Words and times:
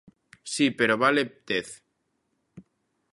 Si, 0.53 0.65
pero 0.77 1.01
vale 1.03 1.21
dez. 1.47 1.67